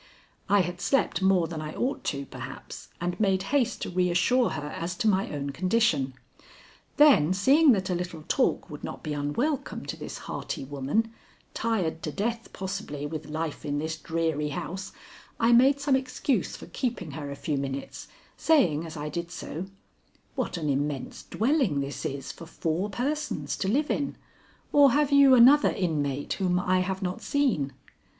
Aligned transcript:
I 0.49 0.61
had 0.61 0.81
slept 0.81 1.21
more 1.21 1.47
than 1.47 1.61
I 1.61 1.75
ought 1.75 2.03
to, 2.05 2.25
perhaps, 2.25 2.87
and 2.99 3.19
made 3.19 3.43
haste 3.53 3.83
to 3.83 3.91
reassure 3.91 4.49
her 4.49 4.67
as 4.69 4.95
to 4.95 5.07
my 5.07 5.29
own 5.31 5.51
condition. 5.51 6.15
Then 6.97 7.33
seeing 7.35 7.71
that 7.73 7.91
a 7.91 7.93
little 7.93 8.23
talk 8.27 8.67
would 8.67 8.83
not 8.83 9.03
be 9.03 9.13
unwelcome 9.13 9.85
to 9.85 9.95
this 9.95 10.17
hearty 10.25 10.63
woman, 10.65 11.13
tired 11.53 12.01
to 12.01 12.11
death 12.11 12.49
possibly 12.51 13.05
with 13.05 13.27
life 13.29 13.63
in 13.63 13.77
this 13.77 13.95
dreary 13.95 14.49
house, 14.49 14.91
I 15.39 15.51
made 15.51 15.79
some 15.79 15.95
excuse 15.95 16.55
for 16.55 16.65
keeping 16.65 17.11
her 17.11 17.29
a 17.29 17.35
few 17.35 17.57
minutes, 17.59 18.07
saying 18.35 18.87
as 18.87 18.97
I 18.97 19.07
did 19.07 19.29
so: 19.29 19.67
"What 20.33 20.57
an 20.57 20.67
immense 20.67 21.21
dwelling 21.21 21.79
this 21.79 22.07
is 22.07 22.31
for 22.31 22.47
four 22.47 22.89
persons 22.89 23.55
to 23.57 23.67
live 23.67 23.91
in, 23.91 24.15
or 24.73 24.93
have 24.93 25.11
you 25.11 25.35
another 25.35 25.69
inmate 25.69 26.33
whom 26.33 26.59
I 26.59 26.79
have 26.79 27.03
not 27.03 27.21
seen?" 27.21 27.73